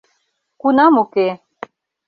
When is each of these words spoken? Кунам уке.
Кунам 0.61 0.93
уке. 1.03 1.29